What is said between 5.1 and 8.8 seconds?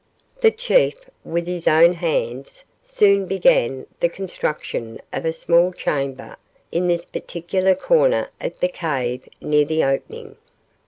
of a small chamber in this particular corner of the